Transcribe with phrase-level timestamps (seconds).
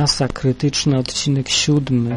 [0.00, 2.10] Masa krytyczny, odcinek siódmy.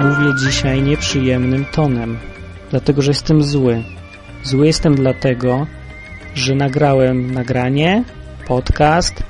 [0.00, 2.18] Mówię dzisiaj nieprzyjemnym tonem,
[2.70, 3.82] dlatego że jestem zły.
[4.42, 5.66] Zły jestem dlatego,
[6.34, 8.04] że nagrałem nagranie,
[8.46, 9.22] podcast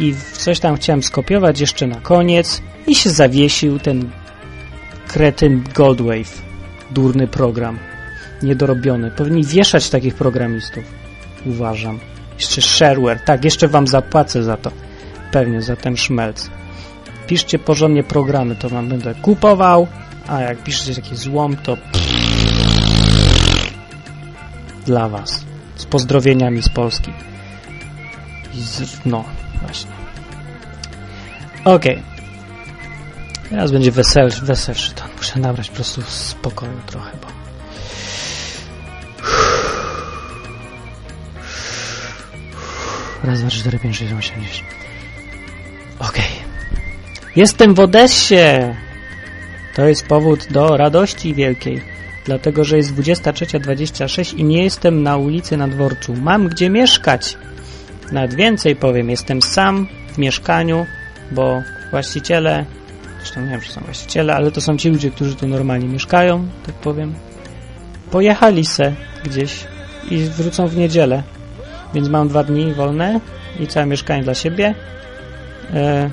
[0.00, 4.10] i coś tam chciałem skopiować jeszcze na koniec i się zawiesił ten
[5.08, 6.42] kretyn Goldwave.
[6.90, 7.89] Durny program.
[8.42, 9.10] Niedorobiony.
[9.10, 10.84] Powinni wieszać takich programistów.
[11.46, 11.98] Uważam.
[12.38, 13.20] Jeszcze shareware.
[13.24, 14.70] Tak, jeszcze wam zapłacę za to.
[15.32, 16.50] Pewnie za ten szmelc.
[17.26, 19.86] Piszcie porządnie programy, to wam będę kupował,
[20.28, 21.76] a jak piszecie taki złom, to
[24.86, 25.44] dla was.
[25.76, 27.12] Z pozdrowieniami z Polski.
[28.54, 29.24] Z, no,
[29.62, 29.90] właśnie.
[31.64, 31.96] Okej.
[31.96, 32.02] Okay.
[33.50, 35.08] Teraz będzie weselszy, weselszy ton.
[35.16, 37.29] Muszę nabrać po prostu spokoju trochę, bo...
[43.24, 44.64] Raz, dwa, cztery, pięć, sześć, osiem, dziewięć.
[45.98, 46.50] Okej.
[47.36, 48.74] Jestem w Odessie!
[49.74, 51.82] To jest powód do radości wielkiej.
[52.24, 56.14] Dlatego, że jest 23.26 i nie jestem na ulicy na dworcu.
[56.16, 57.36] Mam gdzie mieszkać.
[58.12, 60.86] Nawet więcej powiem, jestem sam w mieszkaniu,
[61.30, 62.64] bo właściciele
[63.20, 66.48] zresztą nie wiem, czy są właściciele, ale to są ci ludzie, którzy tu normalnie mieszkają,
[66.66, 67.14] tak powiem.
[68.10, 69.64] Pojechali se gdzieś
[70.10, 71.22] i wrócą w niedzielę,
[71.94, 73.20] więc mam dwa dni wolne
[73.60, 74.74] i całe mieszkanie dla siebie.
[75.74, 76.10] E,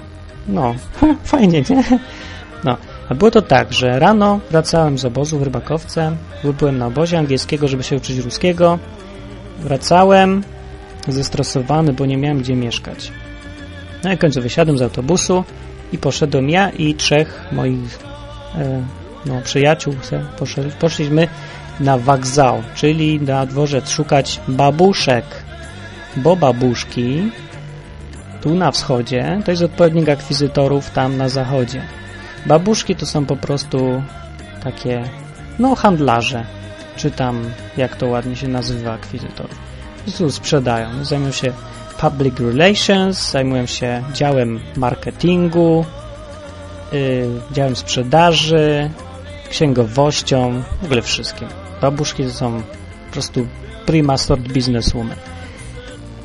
[0.48, 0.76] no,
[1.24, 1.84] fajnie, nie?
[2.64, 2.78] No,
[3.10, 6.16] a było to tak, że rano wracałem z obozu w Rybakowce,
[6.60, 8.80] byłem na obozie angielskiego, żeby się uczyć ruskiego.
[9.60, 10.44] Wracałem
[11.08, 13.12] zestresowany, bo nie miałem gdzie mieszkać.
[14.04, 15.44] No i końcu wysiadłem z autobusu
[15.94, 18.00] i poszedłem ja i trzech moich
[18.56, 18.84] e,
[19.26, 19.96] no, przyjaciół
[20.40, 21.28] poszedł, poszliśmy
[21.80, 25.26] na wagzał, czyli na dworzec szukać babuszek,
[26.16, 27.32] bo babuszki
[28.42, 31.82] tu na wschodzie to jest odpowiednik akwizytorów tam na zachodzie.
[32.46, 34.04] Babuszki to są po prostu
[34.64, 35.04] takie
[35.60, 36.46] no handlarze,
[36.96, 37.44] czy tam
[37.78, 39.58] jak to ładnie się nazywa akwizytorów.
[40.18, 41.54] Tu sprzedają, zajmują się
[42.00, 45.86] Public Relations, zajmuję się działem marketingu,
[46.92, 48.90] yy, działem sprzedaży,
[49.50, 51.48] księgowością, w ogóle wszystkim.
[51.82, 52.62] Babuszki to są
[53.08, 53.48] po prostu
[53.86, 55.18] prima sort businesswoman.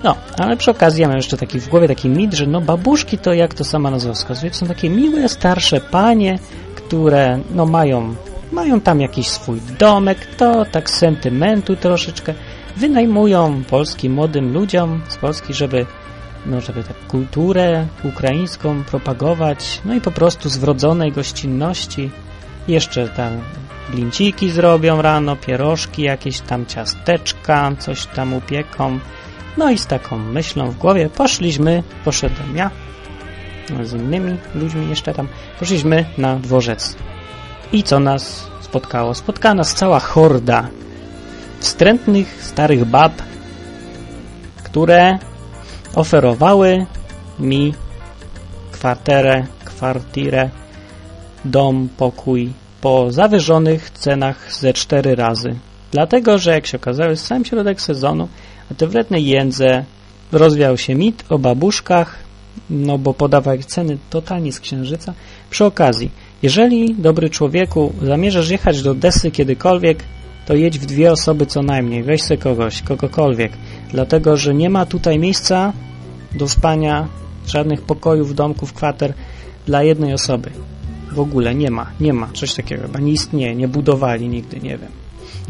[0.05, 3.19] No, ale przy okazji ja mam jeszcze taki w głowie taki mit, że no babuszki
[3.19, 6.39] to jak to sama nazwa wskazuje, to są takie miłe, starsze panie,
[6.75, 8.15] które no mają,
[8.53, 12.35] mają tam jakiś swój domek, to tak sentymentu troszeczkę,
[12.77, 15.87] wynajmują polskim młodym ludziom z Polski, żeby
[16.47, 22.11] no, żeby tę kulturę ukraińską propagować, no i po prostu z wrodzonej gościnności
[22.69, 23.41] jeszcze tam
[23.91, 28.99] blinciki zrobią rano, pierożki, jakieś tam ciasteczka, coś tam upieką.
[29.57, 32.71] No i z taką myślą w głowie poszliśmy, poszedłem ja
[33.83, 36.97] z innymi ludźmi jeszcze tam, poszliśmy na dworzec.
[37.73, 39.15] I co nas spotkało?
[39.15, 40.69] Spotkała nas cała horda
[41.61, 43.13] wstrętnych starych bab,
[44.65, 45.19] które
[45.95, 46.87] oferowały
[47.39, 47.75] mi
[48.73, 50.51] kwarterę, kwartirę,
[51.45, 55.55] dom, pokój po zawyżonych cenach ze cztery razy.
[55.93, 58.29] Dlatego, że jak się okazało, jest sam środek sezonu,
[58.71, 59.84] a te wredne jędze
[60.33, 62.19] rozwiał się mit o babuszkach,
[62.71, 65.15] no bo podawał ceny totalnie z księżyca.
[65.50, 66.11] Przy okazji,
[66.43, 70.05] jeżeli, dobry człowieku, zamierzasz jechać do Desy kiedykolwiek,
[70.47, 73.53] to jedź w dwie osoby co najmniej, weź sobie kogoś, kogokolwiek,
[73.91, 75.72] dlatego, że nie ma tutaj miejsca
[76.34, 77.09] do spania,
[77.47, 79.15] żadnych pokojów, domków, kwater
[79.67, 80.51] dla jednej osoby.
[81.12, 84.78] W ogóle nie ma, nie ma, coś takiego, chyba nie istnieje, nie budowali nigdy, nie
[84.78, 84.91] wiem.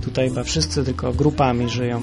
[0.02, 2.02] Tutaj chyba wszyscy tylko grupami żyją.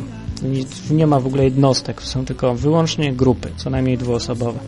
[0.91, 4.59] Nie ma w ogóle jednostek, są tylko wyłącznie grupy, co najmniej dwuosobowe.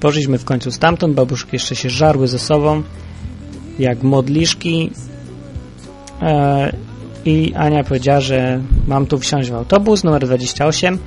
[0.00, 2.82] Poszliśmy w końcu stamtąd, babuszki jeszcze się żarły ze sobą,
[3.78, 4.90] jak modliszki.
[6.22, 6.72] E,
[7.24, 10.98] i Ania powiedziała, że mam tu wsiąść w autobus numer 28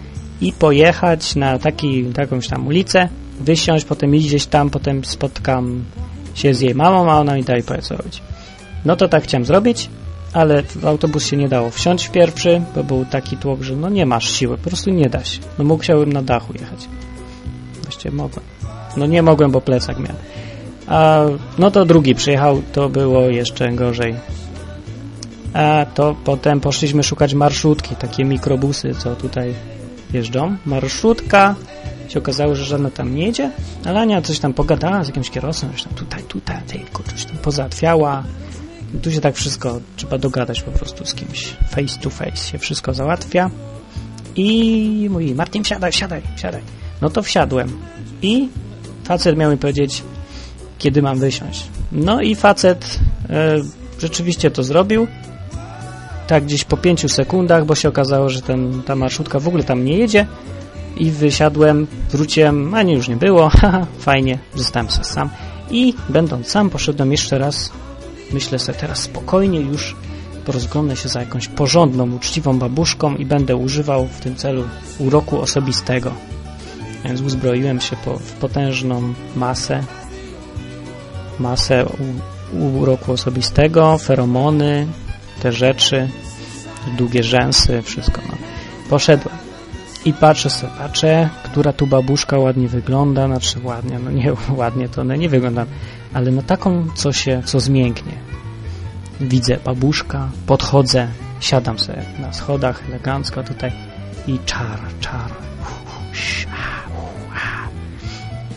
[0.41, 3.09] i pojechać na taki, jakąś tam ulicę,
[3.39, 5.83] wysiąść, potem iść gdzieś tam, potem spotkam
[6.35, 8.21] się z jej mamą, a ona mi dalej powie co robić.
[8.85, 9.89] No to tak chciałem zrobić,
[10.35, 13.89] ale w autobus się nie dało wsiąść w pierwszy, bo był taki tłok, że no
[13.89, 15.39] nie masz siły, po prostu nie da się.
[15.57, 16.87] No musiałem na dachu jechać.
[17.83, 18.45] Właściwie mogłem.
[18.97, 20.15] No nie mogłem, bo plecak miałem.
[20.87, 21.21] A
[21.57, 24.15] no to drugi przyjechał, to było jeszcze gorzej
[25.55, 29.53] a to potem poszliśmy szukać marszutki, takie mikrobusy, co tutaj
[30.13, 30.57] jeżdżą.
[30.65, 31.55] Marszutka,
[32.07, 33.51] się okazało, że żadna tam nie jedzie,
[33.85, 37.37] ale Ania coś tam pogadała z jakimś kierowcą, że tam tutaj, tutaj, tylko coś tam
[37.37, 38.23] pozałatwiała,
[39.01, 41.55] tu się tak wszystko trzeba dogadać po prostu z kimś.
[41.69, 43.49] Face to face się wszystko załatwia.
[44.35, 46.61] I mówi, Martin, wsiadaj, wsiadaj, wsiadaj.
[47.01, 47.77] No to wsiadłem.
[48.21, 48.49] I
[49.03, 50.03] facet miał mi powiedzieć,
[50.77, 51.67] kiedy mam wysiąść.
[51.91, 52.99] No i facet
[53.29, 53.55] e,
[53.99, 55.07] rzeczywiście to zrobił.
[56.27, 59.85] Tak gdzieś po pięciu sekundach, bo się okazało, że ten, ta marszutka w ogóle tam
[59.85, 60.27] nie jedzie.
[60.97, 63.49] I wysiadłem, wróciłem, a nie już nie było.
[63.61, 65.29] Haha, fajnie, zostałem sam.
[65.71, 67.71] I będąc sam, poszedłem jeszcze raz.
[68.33, 69.95] Myślę sobie teraz spokojnie już
[70.45, 74.63] porozglądnę się za jakąś porządną, uczciwą babuszką i będę używał w tym celu
[74.99, 76.11] uroku osobistego.
[77.05, 79.83] Więc uzbroiłem się po, w potężną masę,
[81.39, 81.85] masę
[82.53, 84.87] u, uroku osobistego, feromony,
[85.41, 86.09] te rzeczy,
[86.97, 88.21] długie rzęsy, wszystko.
[88.29, 88.37] No.
[88.89, 89.44] Poszedłem
[90.05, 95.01] i patrzę sobie, patrzę, która tu babuszka ładnie wygląda, znaczy ładnie, no nie ładnie to
[95.01, 95.65] one nie wygląda,
[96.13, 98.13] ale no taką, co się, co zmięknie.
[99.21, 101.07] Widzę babuszka, podchodzę,
[101.39, 103.71] siadam sobie na schodach elegancko tutaj
[104.27, 105.31] i czar, czar.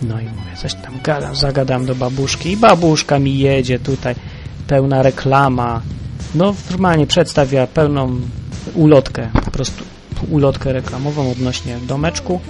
[0.02, 4.14] No i mówię, coś tam gadam, zagadam do babuszki i babuszka mi jedzie tutaj,
[4.66, 5.82] pełna reklama.
[6.34, 8.20] No normalnie przedstawia pełną
[8.74, 9.84] ulotkę, po prostu
[10.30, 12.40] ulotkę reklamową odnośnie domeczku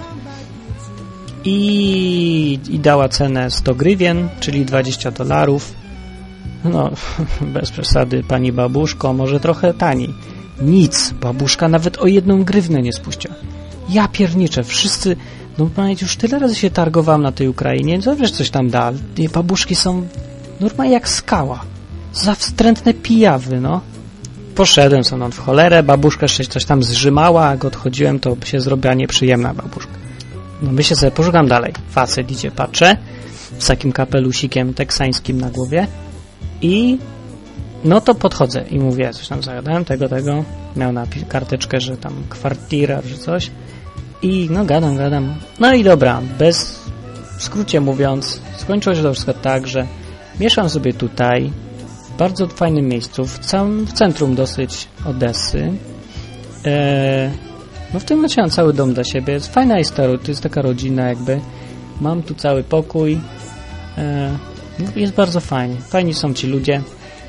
[1.45, 5.73] i, i dała cenę 100 grywien, czyli 20 dolarów
[6.63, 6.89] no,
[7.53, 10.13] bez przesady, pani babuszko, może trochę taniej.
[10.61, 13.35] Nic, babuszka nawet o jedną grywnę nie spuściła.
[13.89, 15.15] Ja pierniczę, wszyscy,
[15.57, 18.91] no pamięć, już tyle razy się targowałem na tej Ukrainie, co wiesz, coś tam da.
[19.15, 20.07] Te babuszki są
[20.59, 21.63] normalnie jak skała.
[22.13, 23.81] Za wstrętne pijawy, no.
[24.59, 29.53] Poszedłem sobie w cholerę, babuszka jeszcze coś tam zrzymała, jak odchodziłem, to się zrobiła nieprzyjemna
[29.53, 29.91] babuszka.
[30.61, 31.73] No myślę sobie, poszukam dalej.
[31.89, 32.97] Facet idzie, patrzę,
[33.59, 35.87] z takim kapelusikiem teksańskim na głowie
[36.61, 36.97] i
[37.83, 40.43] no to podchodzę i mówię, coś tam zagadałem, tego, tego.
[40.75, 43.51] Miał na karteczkę, że tam kwartira, czy coś.
[44.21, 45.35] I no gadam, gadam.
[45.59, 46.79] No i dobra, bez,
[47.37, 49.87] w skrócie mówiąc, skończyło się to wszystko tak, że
[50.39, 51.51] mieszkam sobie tutaj,
[52.19, 55.71] bardzo fajnym miejscu, w, całym, w centrum dosyć Odessy.
[56.65, 57.29] Eee,
[57.93, 59.33] no w tym momencie mam cały dom dla siebie.
[59.33, 61.39] Jest fajna jest to jest taka rodzina jakby.
[62.01, 63.19] Mam tu cały pokój.
[63.97, 64.37] Eee,
[64.95, 65.75] jest bardzo fajnie.
[65.75, 66.81] Fajni są ci ludzie.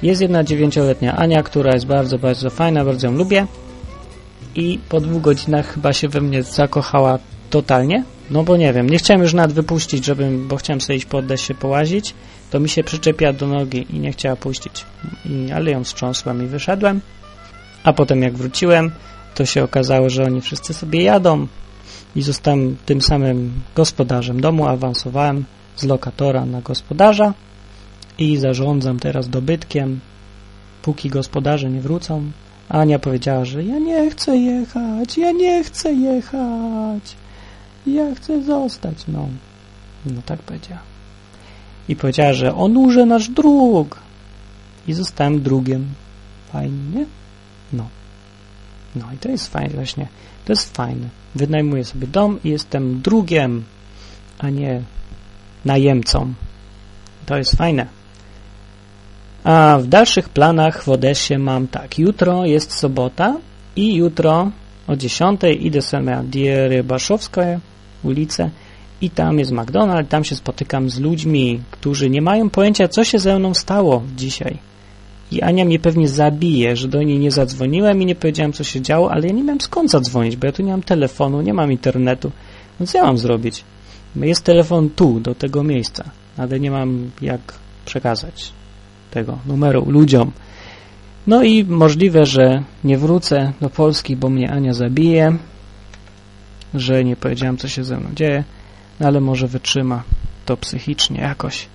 [0.03, 3.47] Jest jedna dziewięcioletnia Ania, która jest bardzo, bardzo fajna, bardzo ją lubię.
[4.55, 7.19] I po dwóch godzinach chyba się we mnie zakochała
[7.51, 8.05] totalnie.
[8.31, 11.37] No bo nie wiem, nie chciałem już nawet wypuścić, żebym, bo chciałem sobie iść po
[11.37, 12.15] się połazić.
[12.51, 14.85] To mi się przyczepia do nogi i nie chciała puścić.
[15.25, 17.01] I, ale ją wstrząsłem i wyszedłem.
[17.85, 18.91] A potem jak wróciłem,
[19.35, 21.47] to się okazało, że oni wszyscy sobie jadą
[22.17, 25.45] i zostałem tym samym gospodarzem domu, awansowałem
[25.77, 27.35] z lokatora na gospodarza
[28.19, 30.01] i zarządzam teraz dobytkiem,
[30.83, 32.31] póki gospodarze nie wrócą.
[32.69, 37.17] Ania powiedziała, że ja nie chcę jechać, ja nie chcę jechać,
[37.87, 38.97] ja chcę zostać.
[39.09, 39.29] No,
[40.07, 40.90] no tak powiedziała.
[41.91, 43.99] I powiedziała, że onurze nasz dróg.
[44.87, 45.87] I zostałem drugiem.
[46.53, 47.07] Fajnie, nie?
[47.73, 47.89] No.
[48.97, 50.07] No i to jest fajne właśnie.
[50.45, 51.09] To jest fajne.
[51.35, 53.65] Wynajmuję sobie dom i jestem drugiem,
[54.39, 54.83] a nie
[55.65, 56.35] najemcom.
[57.27, 57.87] To jest fajne.
[59.45, 61.99] A w dalszych planach w Odessie mam tak.
[61.99, 63.37] Jutro jest sobota
[63.77, 64.51] i jutro
[64.87, 67.61] o 10 idę sobie na Dierybaszowską
[68.03, 68.51] ulicę
[69.01, 73.19] i tam jest McDonald's, tam się spotykam z ludźmi, którzy nie mają pojęcia, co się
[73.19, 74.59] ze mną stało dzisiaj.
[75.33, 78.81] I Ania mnie pewnie zabije, że do niej nie zadzwoniłem i nie powiedziałem, co się
[78.81, 81.73] działo, ale ja nie miałem skąd zadzwonić, bo ja tu nie mam telefonu, nie mam
[81.73, 82.33] internetu.
[82.81, 83.65] Więc ja mam zrobić?
[84.17, 86.05] Jest telefon tu, do tego miejsca,
[86.37, 87.41] ale nie mam jak
[87.85, 88.53] przekazać
[89.11, 90.33] tego numeru ludziom.
[91.27, 95.37] No i możliwe, że nie wrócę do Polski, bo mnie Ania zabije,
[96.75, 98.60] że nie powiedziałem, co się ze mną dzieje, no
[99.01, 100.03] ale może wytrzyma
[100.47, 101.67] to psychicznie jakoś.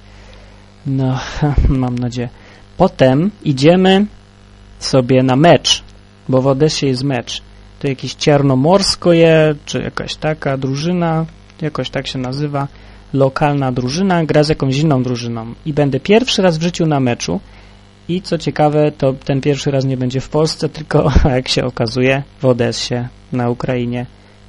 [0.87, 1.19] No,
[1.83, 2.29] mam nadzieję.
[2.77, 4.05] Potem idziemy
[4.79, 5.83] sobie na mecz,
[6.29, 7.41] bo w Odessie jest mecz.
[7.79, 11.25] To jakiś Czarnomorsko je, czy jakaś taka drużyna,
[11.61, 12.67] jakoś tak się nazywa,
[13.13, 17.39] lokalna drużyna, gra z jakąś inną drużyną i będę pierwszy raz w życiu na meczu
[18.09, 22.23] i co ciekawe, to ten pierwszy raz nie będzie w Polsce, tylko jak się okazuje
[22.39, 24.05] w Odessie na Ukrainie.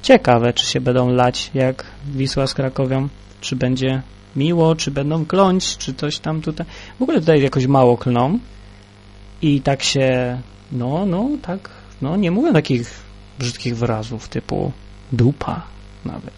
[0.07, 3.07] Ciekawe, czy się będą lać jak Wisła z Krakowią,
[3.41, 4.01] czy będzie
[4.35, 6.65] miło, czy będą kląć, czy coś tam tutaj.
[6.99, 8.39] W ogóle tutaj jakoś mało klną
[9.41, 10.37] i tak się,
[10.71, 11.69] no, no, tak,
[12.01, 13.03] no, nie mówię takich
[13.39, 14.71] brzydkich wyrazów typu
[15.11, 15.61] dupa
[16.05, 16.33] nawet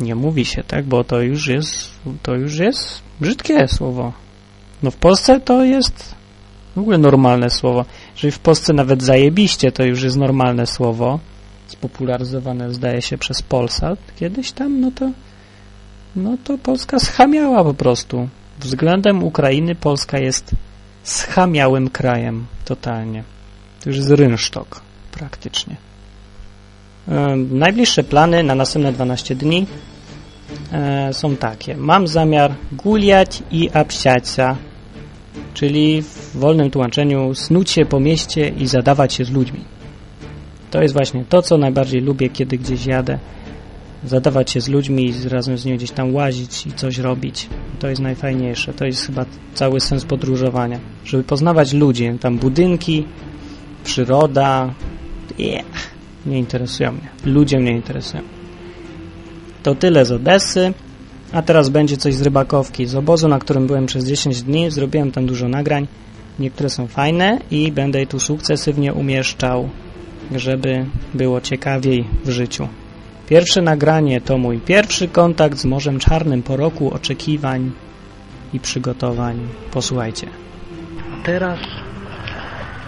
[0.00, 1.90] nie mówi się, tak, bo to już jest,
[2.22, 4.12] to już jest brzydkie słowo.
[4.82, 6.14] No w Polsce to jest
[6.76, 7.84] W ogóle normalne słowo.
[8.14, 11.18] Jeżeli w Polsce nawet zajebiście to już jest normalne słowo,
[11.74, 15.10] spopularyzowane zdaje się przez Polsat kiedyś tam, no to
[16.16, 18.28] no to Polska schamiała po prostu.
[18.60, 20.50] Względem Ukrainy Polska jest
[21.02, 23.24] schamiałym krajem totalnie.
[23.80, 24.80] To już jest rynsztok
[25.12, 25.76] praktycznie.
[27.08, 29.66] E, najbliższe plany na następne 12 dni
[30.72, 31.76] e, są takie.
[31.76, 34.56] Mam zamiar guliać i absiacia,
[35.54, 39.73] czyli w wolnym tłumaczeniu snuć się po mieście i zadawać się z ludźmi.
[40.74, 43.18] To jest właśnie to, co najbardziej lubię, kiedy gdzieś jadę.
[44.04, 47.48] Zadawać się z ludźmi i razem z nimi gdzieś tam łazić i coś robić.
[47.78, 48.72] To jest najfajniejsze.
[48.72, 50.78] To jest chyba cały sens podróżowania.
[51.04, 53.04] Żeby poznawać ludzi, tam budynki,
[53.84, 54.74] przyroda.
[55.38, 55.64] Yeah.
[56.26, 57.08] Nie interesują mnie.
[57.24, 58.22] Ludzie mnie interesują.
[59.62, 60.72] To tyle z Odessy.
[61.32, 62.86] A teraz będzie coś z rybakowki.
[62.86, 65.86] Z obozu, na którym byłem przez 10 dni, zrobiłem tam dużo nagrań.
[66.38, 69.68] Niektóre są fajne i będę je tu sukcesywnie umieszczał,
[70.32, 72.68] żeby było ciekawiej w życiu.
[73.28, 77.70] Pierwsze nagranie to mój pierwszy kontakt z Morzem Czarnym po roku oczekiwań
[78.52, 79.48] i przygotowań.
[79.70, 80.26] Posłuchajcie.
[81.24, 81.58] Teraz,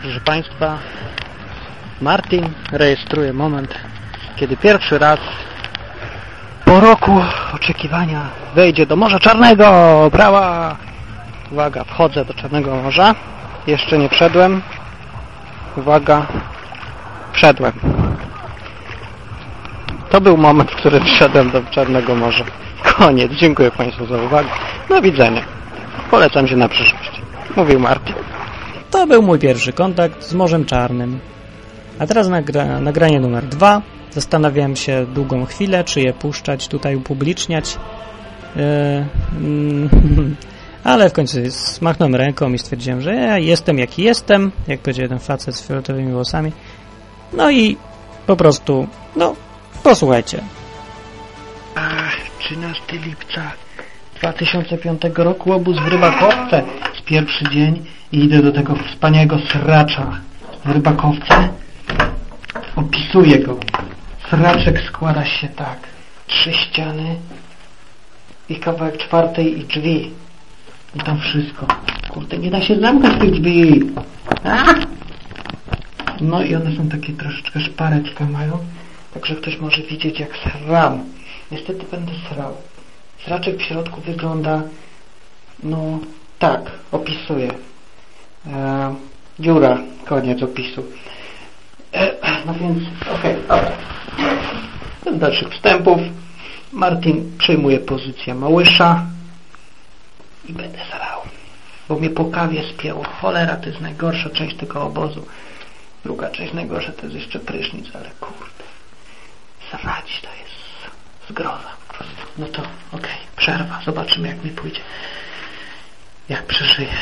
[0.03, 0.79] proszę Państwa,
[2.01, 3.75] Martin rejestruje moment,
[4.37, 5.19] kiedy pierwszy raz
[6.65, 7.23] po roku
[7.55, 9.69] oczekiwania wejdzie do Morza Czarnego.
[10.13, 10.77] Brawa!
[11.53, 13.15] Uwaga, wchodzę do Czarnego Morza.
[13.67, 14.63] Jeszcze nie wszedłem.
[15.77, 16.27] Uwaga,
[17.37, 17.73] wszedłem.
[20.11, 22.45] To był moment, w którym wszedłem do Czarnego Morza.
[22.83, 23.33] Koniec.
[23.33, 24.49] Dziękuję Państwu za uwagę.
[24.89, 25.43] Do widzenia.
[26.11, 27.21] Polecam się na przyszłość.
[27.57, 28.15] Mówił Martin.
[28.91, 31.19] To był mój pierwszy kontakt z Morzem Czarnym.
[31.99, 33.83] A teraz nagra nagranie numer dwa.
[34.11, 37.79] Zastanawiałem się długą chwilę, czy je puszczać, tutaj upubliczniać.
[38.57, 38.63] Yy,
[39.41, 40.37] mm,
[40.85, 45.19] ale w końcu smachnąłem ręką i stwierdziłem, że ja jestem jaki jestem, jak powiedział jeden
[45.19, 46.53] facet z fioletowymi włosami.
[47.33, 47.77] No i
[48.27, 49.35] po prostu, no,
[49.83, 50.43] posłuchajcie.
[51.75, 53.53] Ach, 13 lipca
[54.21, 56.63] 2005 roku obóz w Rybakowce.
[56.99, 60.21] Z pierwszy dzień i idę do tego wspaniałego sracza
[60.65, 61.49] w Rybakowce.
[62.77, 63.57] Opisuję go.
[64.31, 65.79] Sraczek składa się tak.
[66.27, 67.17] Trzy ściany
[68.49, 70.11] i kawałek czwartej i drzwi.
[70.95, 71.67] I tam wszystko.
[72.09, 73.81] Kurde, nie da się zamknąć tych drzwi.
[74.45, 74.96] A!
[76.21, 78.59] No i one są takie troszeczkę szpareczkę mają.
[79.15, 81.05] Także ktoś może widzieć jak sram.
[81.51, 82.57] Niestety będę srał.
[83.25, 84.63] Sraczek w środku wygląda
[85.63, 85.99] no
[86.39, 87.51] tak, opisuję.
[88.47, 88.95] E,
[89.39, 90.85] dziura, koniec opisu.
[91.93, 92.13] E,
[92.47, 92.83] no więc,
[93.19, 93.73] okej, okay, dobra.
[95.19, 96.01] Dalszych wstępów
[96.73, 99.07] Martin przyjmuje pozycję małysza
[100.49, 101.21] i będę srał.
[101.89, 103.05] Bo mnie po kawie spięło.
[103.05, 105.27] Cholera, to jest najgorsza część tego obozu.
[106.07, 108.65] Druga część najgorsza to jest jeszcze prysznic, ale kurde.
[109.71, 110.97] Srać to jest
[111.31, 112.17] zgroza po prostu.
[112.39, 113.81] No to okej, okay, przerwa.
[113.85, 114.81] Zobaczymy jak mi pójdzie.
[116.29, 116.93] Jak przeżyję.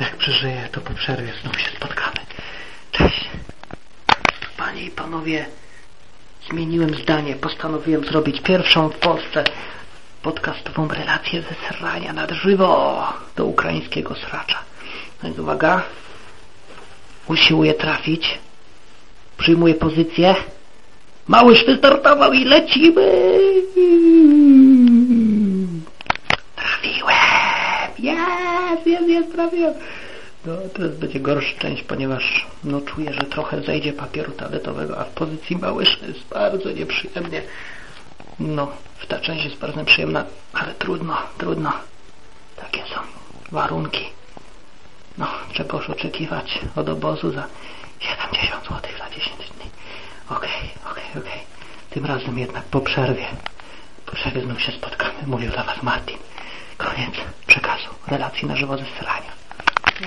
[0.00, 2.16] Jak przeżyję, to po przerwie znów się spotkamy.
[2.92, 3.24] Cześć.
[4.56, 5.46] Panie i panowie,
[6.50, 7.36] zmieniłem zdanie.
[7.36, 9.44] Postanowiłem zrobić pierwszą w Polsce
[10.22, 14.58] podcastową relację ze srania nad żywo do ukraińskiego sracza.
[15.22, 15.82] No więc uwaga.
[17.28, 18.38] Usiłuję trafić.
[19.38, 20.34] Przyjmuję pozycję.
[21.28, 23.12] Małyż wystartował i lecimy.
[26.56, 27.16] Trafiłem.
[27.98, 29.74] Jest, jest, jest, trafiłem.
[30.46, 35.10] No, teraz będzie gorsza część, ponieważ no, czuję, że trochę zejdzie papieru toaletowego, a w
[35.10, 37.42] pozycji małysza jest bardzo nieprzyjemnie.
[38.40, 41.72] No, w ta część jest bardzo nieprzyjemna, ale trudno, trudno.
[42.56, 43.00] Takie są
[43.52, 44.04] warunki.
[45.18, 47.46] No, czegoż oczekiwać od obozu za
[48.00, 49.70] 70 zł za 10 dni.
[50.30, 51.32] Okej, okay, okej, okay, okej.
[51.32, 51.54] Okay.
[51.90, 53.26] Tym razem jednak po przerwie.
[54.06, 55.14] Po przerwie znów się spotkamy.
[55.26, 56.18] Mówił dla Was Martin.
[56.76, 57.14] Koniec
[57.46, 57.88] przekazu.
[58.06, 59.32] Relacji na żywo ze strania.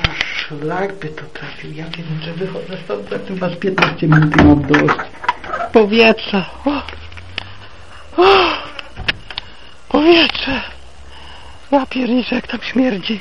[0.09, 1.73] Aż szlak by to trafił.
[1.73, 4.99] Ja wiem, że wychodzę stąd za chyba z 15 minut i mam dość.
[5.73, 6.45] Powietrze.
[6.65, 6.81] O.
[8.23, 8.47] O.
[9.89, 10.61] Powietrze.
[11.71, 13.19] Ja pierniczę, jak tam śmierdzi.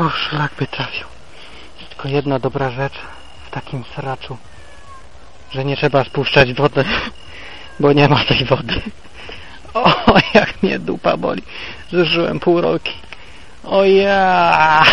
[0.00, 1.06] O, szlak by trafił.
[1.88, 2.98] Tylko jedna dobra rzecz
[3.46, 4.36] w takim sraczu,
[5.52, 6.84] że nie trzeba spuszczać wody,
[7.80, 8.82] bo nie ma tej wody.
[9.74, 9.94] O,
[10.34, 11.42] jak mnie dupa boli.
[11.90, 12.92] Zużyłem pół roki.
[13.64, 14.84] O ja!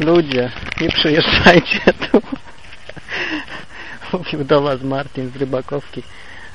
[0.00, 2.22] Ludzie, nie przyjeżdżajcie tu.
[4.12, 6.02] Mówił do Was Martin z Rybakowki.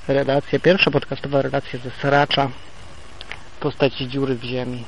[0.07, 2.49] Relacja, pierwsza podcastowa relacja ze Sracza
[3.55, 4.83] w postaci dziury w ziemi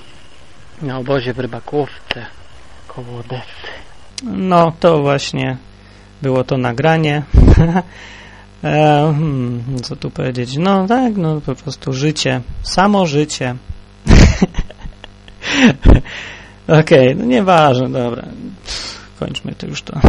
[0.82, 2.26] na obozie w Rybakówce
[2.88, 3.68] koło Odessy.
[4.24, 5.58] No, to właśnie
[6.22, 7.24] było to nagranie.
[8.64, 10.58] e, hmm, co tu powiedzieć?
[10.58, 12.42] No tak, no po prostu życie.
[12.64, 13.56] Samo życie.
[16.68, 18.24] Okej, okay, no nieważne, dobra.
[19.20, 20.00] Kończmy to już to.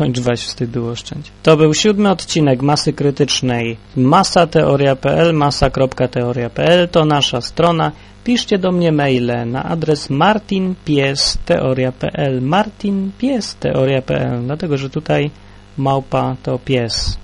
[0.00, 1.32] Kończ weź wstydu oszczędź.
[1.42, 3.76] To był siódmy odcinek Masy Krytycznej.
[3.96, 7.92] Masateoria.pl, masa.teoria.pl to nasza strona.
[8.24, 15.30] Piszcie do mnie maile na adres martinpiesteoria.pl martinpiesteoria.pl dlatego, że tutaj
[15.76, 17.18] małpa to pies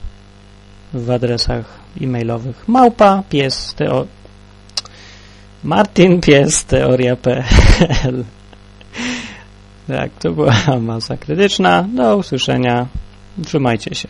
[0.94, 1.64] w adresach
[2.00, 2.68] e-mailowych.
[2.68, 4.06] Małpa pies teo...
[5.64, 8.24] martinpiesteoria.pl
[9.86, 11.82] Tak, to była masa krytyczna.
[11.82, 12.86] Do usłyszenia.
[13.44, 14.08] Trzymajcie się.